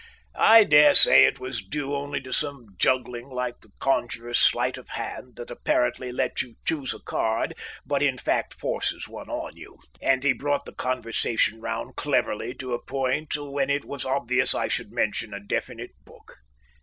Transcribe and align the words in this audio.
I 0.33 0.63
daresay 0.63 1.25
it 1.25 1.39
was 1.39 1.61
due 1.63 1.93
only 1.93 2.19
to 2.21 2.33
some 2.33 2.69
juggling, 2.79 3.29
like 3.29 3.61
the 3.61 3.69
conjuror's 3.77 4.39
sleight 4.39 4.75
of 4.79 4.87
hand 4.89 5.35
that 5.35 5.51
apparently 5.51 6.11
lets 6.11 6.41
you 6.41 6.55
choose 6.65 6.91
a 6.95 6.99
card, 6.99 7.53
but 7.85 8.01
in 8.01 8.17
fact 8.17 8.55
forces 8.55 9.07
one 9.07 9.29
on 9.29 9.55
you; 9.55 9.77
and 10.01 10.23
he 10.23 10.33
brought 10.33 10.65
the 10.65 10.73
conversation 10.73 11.61
round 11.61 11.97
cleverly 11.97 12.55
to 12.55 12.73
a 12.73 12.83
point 12.83 13.35
when 13.37 13.69
it 13.69 13.85
was 13.85 14.03
obvious 14.03 14.55
I 14.55 14.69
should 14.69 14.91
mention 14.91 15.35
a 15.35 15.39
definite 15.39 15.91
book. 16.03 16.33